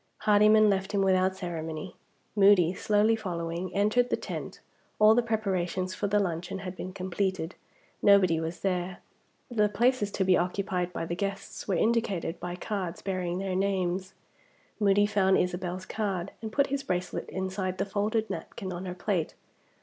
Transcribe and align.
Hardyman 0.21 0.67
left 0.67 0.93
him 0.93 1.01
without 1.03 1.35
ceremony. 1.35 1.95
Moody, 2.35 2.73
slowly 2.73 3.15
following, 3.15 3.71
entered 3.75 4.09
the 4.09 4.17
tent. 4.17 4.59
All 4.97 5.13
the 5.13 5.21
preparations 5.21 5.93
for 5.93 6.07
the 6.07 6.17
luncheon 6.17 6.57
had 6.65 6.75
been 6.75 6.91
completed; 6.91 7.53
nobody 8.01 8.39
was 8.39 8.61
there. 8.61 8.97
The 9.51 9.69
places 9.69 10.09
to 10.13 10.23
be 10.23 10.35
occupied 10.35 10.91
by 10.91 11.05
the 11.05 11.13
guests 11.15 11.67
were 11.67 11.75
indicated 11.75 12.39
by 12.39 12.55
cards 12.55 13.03
bearing 13.03 13.37
their 13.37 13.53
names. 13.55 14.15
Moody 14.79 15.05
found 15.05 15.37
Isabel's 15.37 15.85
card, 15.85 16.31
and 16.41 16.51
put 16.51 16.65
his 16.73 16.81
bracelet 16.81 17.29
inside 17.29 17.77
the 17.77 17.85
folded 17.85 18.27
napkin 18.27 18.73
on 18.73 18.85
her 18.87 18.95
plate. 18.95 19.35